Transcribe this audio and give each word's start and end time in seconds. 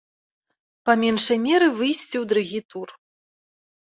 Па 0.89 0.93
меншай 1.01 1.39
меры 1.43 1.67
выйсці 1.81 2.03
ў 2.05 2.23
другі 2.31 2.59
тур. 2.75 2.87